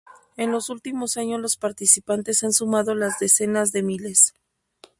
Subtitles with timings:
[0.35, 4.33] En los últimos años los participantes han sumado las decenas de miles.